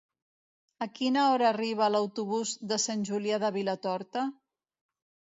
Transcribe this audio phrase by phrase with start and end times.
[0.85, 4.25] A quina hora arriba l'autobús de Sant Julià de Vilatorta?